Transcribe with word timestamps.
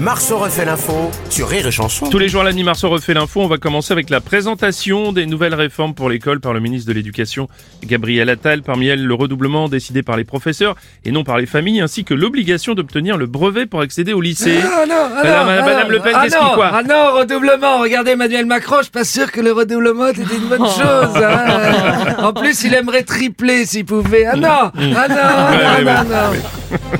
Marceau 0.00 0.36
refait 0.38 0.66
l'info 0.66 1.10
sur 1.30 1.48
Rire 1.48 1.66
et 1.66 1.70
Chanson. 1.70 2.10
Tous 2.10 2.18
les 2.18 2.28
jours 2.28 2.42
à 2.42 2.44
la 2.44 2.52
nuit, 2.52 2.62
Marceau 2.64 2.90
refait 2.90 3.14
l'info. 3.14 3.40
On 3.40 3.46
va 3.46 3.56
commencer 3.56 3.92
avec 3.92 4.10
la 4.10 4.20
présentation 4.20 5.10
des 5.12 5.24
nouvelles 5.24 5.54
réformes 5.54 5.94
pour 5.94 6.10
l'école 6.10 6.38
par 6.40 6.52
le 6.52 6.60
ministre 6.60 6.88
de 6.88 6.92
l'Éducation, 6.94 7.48
Gabriel 7.84 8.28
Attal. 8.28 8.62
Parmi 8.62 8.88
elles, 8.88 9.02
le 9.04 9.14
redoublement 9.14 9.68
décidé 9.70 10.02
par 10.02 10.16
les 10.18 10.24
professeurs 10.24 10.76
et 11.06 11.12
non 11.12 11.24
par 11.24 11.38
les 11.38 11.46
familles, 11.46 11.80
ainsi 11.80 12.04
que 12.04 12.12
l'obligation 12.12 12.74
d'obtenir 12.74 13.16
le 13.16 13.24
brevet 13.26 13.64
pour 13.64 13.80
accéder 13.80 14.12
au 14.12 14.20
lycée. 14.20 14.58
Ah 14.62 14.84
non, 14.86 14.94
ah 14.94 15.22
Madame, 15.22 15.46
non, 15.46 15.52
ah 15.62 15.64
Madame 15.64 15.82
non, 15.86 15.92
Le 15.92 16.00
Pen, 16.00 16.12
ah 16.14 16.22
qu'est-ce 16.24 16.36
non, 16.36 16.48
qui 16.50 16.54
quoi 16.54 16.70
Ah 16.74 16.82
non, 16.82 17.18
redoublement. 17.18 17.78
Regardez 17.80 18.10
Emmanuel 18.12 18.44
Macron, 18.44 18.76
je 18.78 18.82
suis 18.84 18.92
pas 18.92 19.04
sûr 19.04 19.32
que 19.32 19.40
le 19.40 19.52
redoublement 19.52 20.08
était 20.08 20.22
une 20.22 20.48
bonne 20.48 20.60
Oh. 20.60 20.66
chose. 20.66 21.22
hein. 21.22 22.16
En 22.22 22.32
plus, 22.34 22.64
il 22.64 22.74
aimerait 22.74 23.02
tripler 23.02 23.64
s'il 23.64 23.86
pouvait. 23.86 24.26
Ah 24.26 24.36
non, 24.36 24.48
ah 24.48 24.70
non, 25.08 25.16
ah 25.18 25.50
Ouais, 25.52 25.84
ouais, 25.84 25.84
non, 25.84 26.30
ouais. 26.32 26.38
non. 26.82 26.98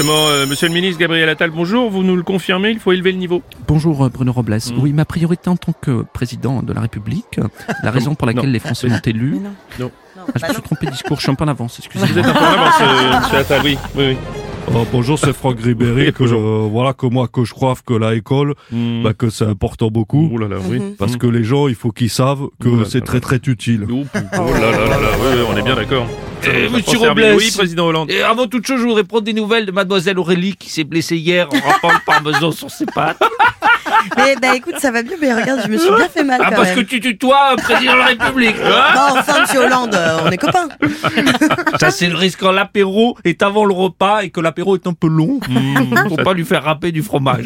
Justement, 0.00 0.28
euh, 0.28 0.46
Monsieur 0.46 0.66
le 0.68 0.72
ministre 0.72 0.98
Gabriel 0.98 1.28
Attal, 1.28 1.50
bonjour. 1.50 1.90
Vous 1.90 2.02
nous 2.02 2.16
le 2.16 2.22
confirmez, 2.22 2.70
il 2.70 2.78
faut 2.78 2.90
élever 2.92 3.12
le 3.12 3.18
niveau. 3.18 3.42
Bonjour 3.68 4.02
euh, 4.02 4.08
Bruno 4.08 4.32
Robles. 4.32 4.54
Mm. 4.54 4.78
Oui, 4.80 4.94
ma 4.94 5.04
priorité 5.04 5.50
en 5.50 5.56
tant 5.56 5.74
que 5.78 6.06
président 6.14 6.62
de 6.62 6.72
la 6.72 6.80
République, 6.80 7.38
la 7.82 7.90
raison 7.90 8.14
pour 8.14 8.26
laquelle 8.26 8.46
Non. 8.46 8.50
les 8.52 8.60
Français 8.60 8.88
m'ont 8.88 8.98
élu. 9.04 9.40
Non. 9.78 9.90
Ah, 10.16 10.22
je 10.36 10.46
me 10.46 10.52
suis 10.54 10.62
trompé 10.62 10.86
de 10.86 10.92
discours, 10.92 11.18
je 11.18 11.24
suis 11.24 11.30
un 11.30 11.34
peu 11.34 11.44
en 11.44 11.48
avance, 11.48 11.78
Vous 11.78 11.84
excusez-moi. 11.84 12.18
êtes 12.18 12.26
un 12.26 12.32
peu 12.32 12.38
en 12.38 12.48
avance, 12.48 12.74
euh, 12.80 13.20
Monsieur 13.20 13.36
Attal, 13.40 13.60
oui. 13.62 13.76
oui, 13.94 14.04
oui. 14.08 14.16
Euh, 14.74 14.84
bonjour, 14.90 15.18
c'est 15.18 15.34
Franck 15.34 15.60
Ribéry. 15.60 16.14
que, 16.14 16.24
euh, 16.24 16.66
voilà 16.72 16.94
que 16.94 17.04
moi 17.04 17.28
que 17.28 17.44
je 17.44 17.52
crois 17.52 17.74
que 17.84 17.92
la 17.92 18.14
école, 18.14 18.54
Hmm. 18.72 19.02
bah, 19.02 19.12
que 19.12 19.28
c'est 19.28 19.44
important 19.44 19.88
beaucoup, 19.88 20.30
Ouh 20.32 20.38
là 20.38 20.48
là, 20.48 20.56
oui. 20.66 20.80
parce 20.98 21.16
que 21.18 21.26
les 21.26 21.44
gens, 21.44 21.68
il 21.68 21.74
faut 21.74 21.90
qu'ils 21.92 22.08
savent 22.08 22.46
que 22.58 22.84
c'est 22.84 23.00
là 23.00 23.04
très 23.04 23.20
très 23.20 23.36
utile. 23.46 23.82
Ouh, 23.84 24.06
Oh 24.14 24.18
là 24.54 24.60
là 24.60 24.70
là 24.70 24.86
là, 24.88 25.08
oui, 25.20 25.26
oui, 25.34 25.40
on 25.52 25.56
est 25.58 25.62
bien 25.62 25.74
d'accord. 25.76 26.06
Eh, 26.44 26.68
monsieur. 26.68 26.98
Robles. 26.98 27.34
Oui, 27.36 27.50
président 27.54 27.86
Hollande. 27.86 28.10
Et 28.10 28.22
avant 28.22 28.46
toute 28.46 28.66
chose, 28.66 28.80
je 28.80 28.84
voudrais 28.84 29.04
prendre 29.04 29.24
des 29.24 29.32
nouvelles 29.32 29.66
de 29.66 29.72
mademoiselle 29.72 30.18
Aurélie 30.18 30.56
qui 30.56 30.70
s'est 30.70 30.84
blessée 30.84 31.16
hier 31.16 31.48
en 31.52 31.68
rappant 31.68 31.90
le 31.90 32.04
parmesan 32.04 32.52
sur 32.52 32.70
ses 32.70 32.86
pattes. 32.86 33.18
Mais 34.16 34.34
bah 34.40 34.56
écoute, 34.56 34.76
ça 34.78 34.90
va 34.90 35.02
mieux, 35.02 35.16
mais 35.20 35.32
regarde, 35.34 35.60
je 35.64 35.68
me 35.70 35.76
suis 35.76 35.90
bien 35.94 36.08
fait 36.08 36.24
mal 36.24 36.40
Ah, 36.42 36.50
quand 36.50 36.56
parce 36.56 36.72
que 36.72 36.80
tu 36.80 37.00
tutoies 37.00 37.52
un 37.52 37.56
président 37.56 37.92
de 37.94 37.98
la 37.98 38.04
République. 38.06 38.56
Bon, 38.56 39.18
enfin, 39.18 39.40
monsieur 39.42 39.60
Hollande, 39.60 39.94
euh, 39.94 40.20
on 40.24 40.30
est 40.30 40.38
copains. 40.38 40.68
Ça, 41.78 41.90
c'est 41.90 42.08
le 42.08 42.16
risque 42.16 42.40
quand 42.40 42.52
l'apéro 42.52 43.16
est 43.24 43.42
avant 43.42 43.64
le 43.64 43.74
repas 43.74 44.22
et 44.22 44.30
que 44.30 44.40
l'apéro 44.40 44.74
est 44.76 44.86
un 44.86 44.94
peu 44.94 45.08
long. 45.08 45.38
Hmm, 45.50 46.08
Faut 46.08 46.16
pas 46.16 46.32
lui 46.32 46.44
faire 46.44 46.64
râper 46.64 46.92
du 46.92 47.02
fromage. 47.02 47.44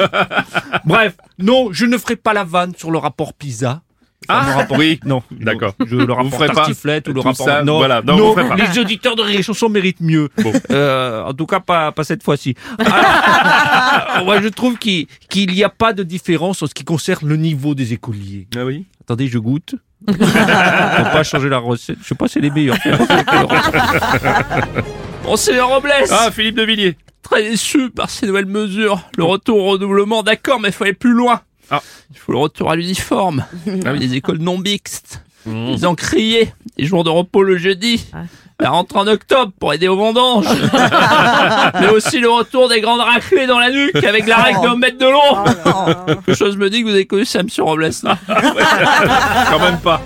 Bref, 0.84 1.14
non, 1.39 1.69
je 1.73 1.86
ne 1.86 1.97
ferai 1.98 2.17
pas 2.17 2.33
la 2.33 2.45
vanne 2.45 2.73
sur 2.77 2.91
le 2.91 2.98
rapport 2.98 3.33
PISA. 3.33 3.81
Ah, 4.28 4.67
oui. 4.77 5.00
Non, 5.05 5.22
D'accord. 5.30 5.75
Je, 5.84 5.97
le 5.97 6.12
rapport 6.12 6.33
ferez 6.33 6.48
pas 6.48 6.69
ou 6.69 7.12
le 7.12 7.20
rapport. 7.20 7.47
ça, 7.47 7.62
non, 7.62 7.78
voilà. 7.78 8.03
Non, 8.03 8.17
non, 8.17 8.34
vous 8.34 8.34
pas. 8.34 8.56
les 8.56 8.78
auditeurs 8.78 9.17
de 9.17 9.22
Rire 9.22 9.42
Chanson 9.42 9.69
méritent 9.69 10.00
mieux. 10.00 10.28
Bon. 10.39 10.53
Euh, 10.70 11.25
en 11.25 11.34
tout 11.34 11.47
cas, 11.47 11.61
pas, 11.61 11.92
pas 11.92 12.05
cette 12.05 12.22
fois-ci. 12.22 12.55
Ah, 12.78 14.22
moi, 14.25 14.41
je 14.41 14.48
trouve 14.48 14.78
qu'il 14.78 15.06
qu'il 15.28 15.52
n'y 15.52 15.64
a 15.64 15.69
pas 15.69 15.92
de 15.92 16.02
différence 16.02 16.62
en 16.62 16.67
ce 16.67 16.75
qui 16.75 16.84
concerne 16.84 17.28
le 17.28 17.36
niveau 17.36 17.75
des 17.75 17.92
écoliers. 17.92 18.48
Ah 18.56 18.64
oui 18.64 18.86
Attendez, 19.02 19.28
je 19.28 19.39
goûte. 19.39 19.75
Faut 20.06 20.14
pas 20.17 21.22
changer 21.22 21.48
la 21.48 21.58
recette. 21.58 21.98
Je 22.02 22.08
sais 22.08 22.14
pas, 22.14 22.28
c'est 22.28 22.41
les 22.41 22.50
meilleurs. 22.50 22.77
Bon, 25.25 25.36
c'est 25.36 25.58
Robles. 25.58 25.91
Ah, 26.11 26.30
Philippe 26.30 26.56
de 26.56 26.64
Villiers. 26.64 26.97
Très 27.22 27.42
déçu 27.42 27.89
par 27.89 28.11
ces 28.11 28.27
nouvelles 28.27 28.45
mesures. 28.45 29.00
Le 29.17 29.25
retour 29.25 29.56
au 29.56 29.70
redoublement, 29.70 30.22
d'accord, 30.22 30.61
mais 30.61 30.69
il 30.69 30.72
faut 30.72 30.84
aller 30.84 30.92
plus 30.92 31.14
loin. 31.14 31.41
Ah. 31.70 31.83
Il 32.11 32.19
faut 32.19 32.33
le 32.33 32.39
retour 32.39 32.70
à 32.70 32.77
l'uniforme. 32.77 33.45
Ah 33.84 33.93
oui. 33.93 33.98
Les 33.98 34.15
écoles 34.15 34.39
non 34.39 34.59
mixtes. 34.59 35.23
Ils 35.47 35.87
ont 35.87 35.95
crié. 35.95 36.53
Les 36.79 36.87
jours 36.87 37.05
de 37.05 37.11
repos 37.11 37.43
le 37.43 37.59
jeudi. 37.59 38.07
La 38.60 38.70
rentrée 38.70 38.98
en 39.00 39.06
octobre 39.06 39.52
pour 39.58 39.72
aider 39.74 39.89
aux 39.89 39.96
vendanges. 39.96 40.46
mais 41.80 41.89
aussi 41.89 42.20
le 42.20 42.30
retour 42.30 42.68
des 42.68 42.80
grandes 42.80 43.01
raclées 43.01 43.46
dans 43.46 43.58
la 43.58 43.70
nuque 43.70 44.02
avec 44.02 44.27
la 44.27 44.36
règle 44.36 44.61
d'un 44.62 44.77
mètre 44.77 44.98
de 44.98 45.06
long. 45.06 46.06
Quelque 46.06 46.34
chose 46.34 46.56
me 46.56 46.70
dit 46.70 46.83
que 46.83 46.89
vous 46.89 46.95
avez 46.95 47.06
connu 47.06 47.24
ça, 47.24 47.42
monsieur 47.42 47.64
Robles. 47.64 47.90
Quand 48.27 49.58
même 49.58 49.79
pas. 49.83 50.01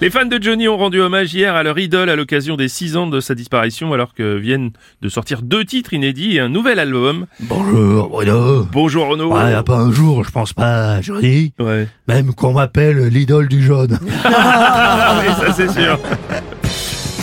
Les 0.00 0.10
fans 0.10 0.26
de 0.26 0.42
Johnny 0.42 0.66
ont 0.66 0.76
rendu 0.76 1.00
hommage 1.00 1.32
hier 1.32 1.54
à 1.54 1.62
leur 1.62 1.78
idole 1.78 2.10
à 2.10 2.16
l'occasion 2.16 2.56
des 2.56 2.66
6 2.66 2.96
ans 2.96 3.06
de 3.06 3.20
sa 3.20 3.36
disparition 3.36 3.92
alors 3.92 4.14
que 4.14 4.36
viennent 4.36 4.72
de 5.00 5.08
sortir 5.08 5.42
deux 5.42 5.64
titres 5.64 5.92
inédits 5.92 6.36
et 6.36 6.40
un 6.40 6.48
nouvel 6.48 6.80
album. 6.80 7.26
Bonjour 7.38 8.08
Bruno. 8.08 8.66
Bonjour 8.72 9.06
Renaud. 9.06 9.32
Ouais, 9.32 9.52
y 9.52 9.54
a 9.54 9.62
pas 9.62 9.76
un 9.76 9.92
jour, 9.92 10.24
je 10.24 10.32
pense 10.32 10.52
pas, 10.52 11.00
Johnny. 11.00 11.52
Ouais. 11.60 11.86
Même 12.08 12.34
qu'on 12.34 12.52
m'appelle 12.52 13.06
l'idole 13.06 13.46
du 13.46 13.62
jaune. 13.62 13.96
Ah 14.24 15.20
oui, 15.20 15.32
ça 15.38 15.52
c'est 15.52 15.70
sûr. 15.70 15.98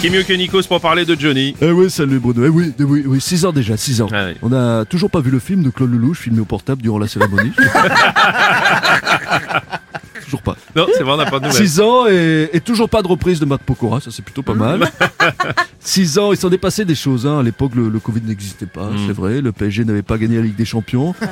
Qui 0.02 0.10
mieux 0.10 0.24
que 0.24 0.32
Nikos 0.34 0.64
pour 0.64 0.80
parler 0.80 1.04
de 1.06 1.14
Johnny? 1.20 1.56
Eh 1.62 1.72
oui, 1.72 1.90
salut 1.92 2.20
Bruno. 2.20 2.46
Eh 2.46 2.50
oui, 2.50 2.74
eh 2.80 2.84
oui, 2.84 3.04
oui, 3.06 3.20
6 3.20 3.44
ans 3.46 3.52
déjà, 3.52 3.76
6 3.76 4.02
ans. 4.02 4.08
Ah 4.14 4.28
oui. 4.28 4.36
On 4.42 4.54
a 4.54 4.86
toujours 4.86 5.12
pas 5.12 5.20
vu 5.20 5.30
le 5.30 5.40
film 5.40 5.62
de 5.62 5.70
Claude 5.72 5.92
Lelouch 5.92 6.20
filmé 6.20 6.40
au 6.40 6.46
portable 6.46 6.82
durant 6.82 7.00
la 7.00 7.08
cérémonie. 7.10 7.52
toujours 10.24 10.42
pas. 10.42 10.56
Non, 10.74 10.88
c'est 10.96 11.04
vrai, 11.04 11.12
on 11.14 11.18
n'a 11.18 11.26
pas 11.26 11.40
de 11.42 11.48
nouvelles. 11.48 11.68
6 11.68 11.82
ans 11.82 12.08
et, 12.08 12.50
et 12.54 12.62
toujours 12.62 12.90
pas 12.90 13.02
de 13.02 13.08
reprise 13.10 13.42
de 13.42 13.46
Matt 13.46 13.62
Pokora, 13.62 14.00
ça 14.00 14.10
c'est 14.12 14.24
plutôt 14.24 14.42
pas 14.44 14.54
mal. 14.54 14.90
6 15.82 16.18
ans, 16.20 16.32
il 16.32 16.38
s'en 16.38 16.50
est 16.52 16.58
passé 16.58 16.86
des 16.86 16.96
choses. 16.96 17.28
Hein. 17.28 17.40
À 17.40 17.44
l'époque, 17.44 17.76
le, 17.76 17.90
le 17.90 18.00
Covid 18.00 18.22
n'existait 18.26 18.68
pas, 18.68 18.90
Mm. 18.92 18.98
c'est 19.08 19.14
vrai. 19.14 19.42
Le 19.42 19.52
PSG 19.52 19.84
n'avait 19.84 20.02
pas 20.02 20.18
gagné 20.18 20.38
la 20.38 20.44
Ligue 20.44 20.56
des 20.56 20.64
Champions. 20.66 21.14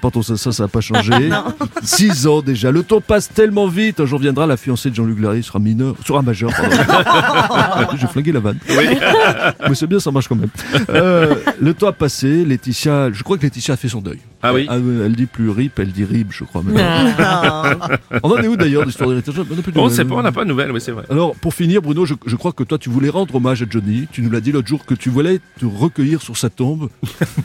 Pourtant, 0.00 0.22
ça, 0.22 0.36
ça, 0.36 0.52
ça 0.52 0.62
n'a 0.64 0.68
pas 0.68 0.80
changé. 0.80 1.12
6 1.82 2.26
ans 2.26 2.40
déjà. 2.40 2.70
Le 2.70 2.82
temps 2.82 3.00
passe 3.00 3.28
tellement 3.28 3.66
vite. 3.66 4.00
Un 4.00 4.06
jour 4.06 4.18
viendra, 4.18 4.46
la 4.46 4.56
fiancée 4.56 4.90
de 4.90 4.94
Jean-Luc 4.94 5.20
Larry 5.20 5.42
sera 5.42 5.58
mineur, 5.58 5.94
sera 6.06 6.22
majeur. 6.22 6.50
pardon. 6.54 7.96
J'ai 8.00 8.06
flingué 8.06 8.32
la 8.32 8.40
vanne. 8.40 8.58
Mais 8.68 9.74
c'est 9.74 9.86
bien, 9.86 9.98
ça 10.00 10.10
marche 10.10 10.28
quand 10.28 10.36
même. 10.36 10.50
Euh, 10.90 11.34
le 11.60 11.74
temps 11.74 11.88
a 11.88 11.92
passé. 11.92 12.44
Laetitia, 12.44 13.10
je 13.12 13.22
crois 13.22 13.36
que 13.38 13.42
Laetitia 13.42 13.74
a 13.74 13.76
fait 13.76 13.88
son 13.88 14.00
deuil. 14.00 14.18
Ah 14.42 14.54
oui 14.54 14.68
Elle 14.70 15.16
dit 15.16 15.26
plus 15.26 15.50
RIP, 15.50 15.78
elle 15.80 15.90
dit 15.90 16.04
RIB, 16.04 16.28
je 16.30 16.44
crois. 16.44 16.62
Même. 16.62 16.74
Non. 16.76 18.18
On 18.22 18.30
en 18.30 18.36
est 18.38 18.46
où 18.48 18.56
d'ailleurs 18.56 18.84
l'histoire 18.84 19.10
de 19.10 19.16
Laetitia 19.16 19.42
On 19.50 19.54
n'a 19.56 19.62
plus 19.62 19.72
de 19.72 19.78
On 19.78 19.82
nouvelles. 19.84 19.96
sait 19.96 20.04
pas, 20.04 20.14
on 20.14 20.22
n'a 20.22 20.32
pas 20.32 20.44
de 20.44 20.48
nouvelles, 20.48 20.70
oui 20.70 20.80
c'est 20.80 20.92
vrai. 20.92 21.04
Alors, 21.10 21.34
pour 21.34 21.54
finir, 21.54 21.82
Bruno, 21.82 22.06
je, 22.06 22.14
je 22.24 22.36
crois 22.36 22.52
que 22.52 22.62
toi, 22.62 22.78
tu 22.78 22.88
voulais 22.88 23.08
rendre 23.10 23.34
hommage 23.34 23.62
à 23.62 23.66
Johnny. 23.68 24.06
Tu 24.12 24.22
nous 24.22 24.30
l'as 24.30 24.40
dit 24.40 24.52
l'autre 24.52 24.68
jour 24.68 24.84
que 24.86 24.94
tu 24.94 25.10
voulais 25.10 25.40
te 25.58 25.66
recueillir 25.66 26.22
sur 26.22 26.36
sa 26.36 26.50
tombe. 26.50 26.88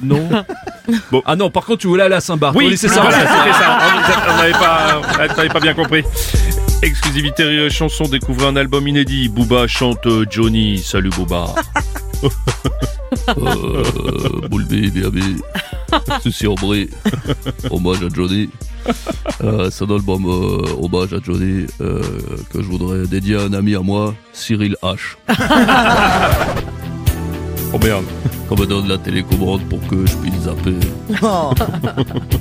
Non? 0.04 0.30
Bon. 1.12 1.22
Ah 1.26 1.36
non, 1.36 1.50
par 1.50 1.66
contre, 1.66 1.80
tu 1.80 1.88
voulais 1.88 2.04
aller 2.04 2.16
à 2.16 2.22
Saint-Barth. 2.22 2.56
Oui, 2.58 2.76
c'est 2.78 2.88
ça. 2.90 3.02
voilà, 3.02 3.20
c'était 3.20 3.54
ça. 3.54 3.80
On- 4.34 4.38
n'avait 4.38 4.52
pas, 4.52 5.02
on 5.14 5.18
n'avait 5.38 5.50
pas 5.50 5.60
bien 5.60 5.74
compris. 5.74 6.04
Exclusivité 6.82 7.44
Rire 7.44 7.64
et 7.66 7.70
chanson, 7.70 8.04
découvrez 8.06 8.48
un 8.48 8.56
album 8.58 8.86
inédit. 8.88 9.30
Booba 9.30 9.68
chante 9.68 10.06
euh, 10.06 10.26
Johnny. 10.30 10.80
Salut 10.80 11.10
Booba. 11.12 11.46
Euh, 13.38 13.84
Boulby, 14.50 14.90
BAB, 14.90 15.20
Souci 16.24 16.48
Aubry, 16.48 16.90
hommage 17.70 18.02
à 18.04 18.08
Johnny. 18.12 18.50
Euh, 19.44 19.70
c'est 19.72 19.84
un 19.86 19.92
album 19.92 20.26
euh, 20.26 20.66
hommage 20.82 21.14
à 21.14 21.18
Johnny 21.24 21.68
euh, 21.80 22.02
que 22.52 22.62
je 22.64 22.68
voudrais 22.68 23.06
dédier 23.06 23.36
à 23.36 23.42
un 23.42 23.54
ami 23.54 23.76
à 23.76 23.82
moi, 23.82 24.16
Cyril 24.34 24.76
H. 24.82 25.16
Oh 27.74 27.80
merde. 27.84 28.06
Qu'on 28.50 28.56
me 28.56 28.66
donne 28.66 28.88
la 28.88 28.98
télécommande 28.98 29.62
pour 29.64 29.80
que 29.88 30.06
je 30.06 30.16
puisse 30.18 30.42
zapper. 30.42 30.76
Oh. 31.22 31.52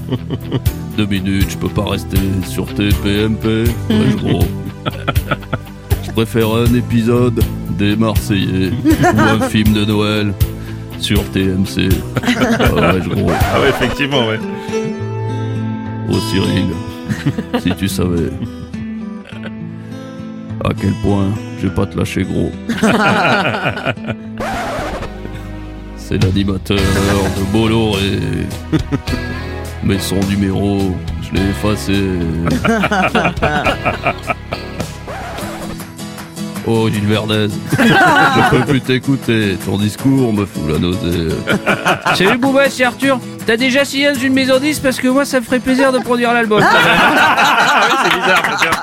Deux 0.97 1.07
minutes, 1.07 1.51
je 1.51 1.57
peux 1.57 1.69
pas 1.69 1.89
rester 1.91 2.19
sur 2.47 2.67
TPMP. 2.67 3.45
Ouais, 3.89 4.15
gros. 4.17 4.45
Je 6.05 6.11
préfère 6.11 6.51
un 6.51 6.75
épisode 6.75 7.43
des 7.79 7.97
Marseillais 7.97 8.71
ou 8.85 9.19
un 9.19 9.49
film 9.49 9.73
de 9.73 9.87
Noël 9.87 10.35
sur 10.99 11.25
TMC. 11.31 11.89
Ah 12.23 12.93
ouais, 12.93 13.01
gros. 13.09 13.31
Ah 13.31 13.61
ouais, 13.61 13.71
effectivement, 13.71 14.27
ouais. 14.27 14.39
Oh 16.11 16.19
Cyril, 16.31 16.67
si 17.63 17.75
tu 17.77 17.89
savais 17.89 18.29
à 20.65 20.71
quel 20.79 20.93
point 21.03 21.29
je 21.59 21.69
vais 21.69 21.75
pas 21.75 21.87
te 21.87 21.97
lâcher 21.97 22.25
gros. 22.25 22.53
C'est 26.09 26.23
l'animateur 26.23 26.77
de 26.79 27.53
Bolloré. 27.53 28.19
Mais 29.85 29.99
son 29.99 30.21
numéro, 30.29 30.95
je 31.23 31.33
l'ai 31.37 31.49
effacé. 31.51 31.95
Oh 36.65 36.89
Gilles 36.89 37.07
Verdez, 37.07 37.49
je 37.73 38.51
peux 38.51 38.65
plus 38.65 38.81
t'écouter, 38.81 39.59
ton 39.67 39.79
discours 39.79 40.33
me 40.33 40.47
fout 40.47 40.63
la 40.71 40.79
nausée. 40.79 41.35
Salut 42.15 42.39
Bouba, 42.39 42.71
c'est 42.71 42.85
Arthur. 42.85 43.19
T'as 43.45 43.57
déjà 43.57 43.85
signé 43.85 44.13
dans 44.13 44.19
une 44.21 44.33
maison 44.33 44.61
10 44.61 44.79
parce 44.79 45.01
que 45.01 45.09
moi 45.09 45.25
ça 45.25 45.41
me 45.41 45.45
ferait 45.45 45.59
plaisir 45.59 45.91
de 45.91 45.99
produire 45.99 46.33
l'album. 46.33 46.63
Ah 46.63 47.89
oui, 47.91 47.97
c'est 48.05 48.15
bizarre. 48.15 48.83